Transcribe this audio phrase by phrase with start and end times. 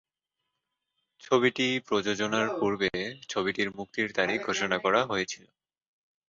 [1.21, 2.91] ছবিটি প্রযোজনার পূর্বে
[3.29, 5.45] ছবিটির মুক্তির তারিখ ঘোষণা করা হয়েছিল।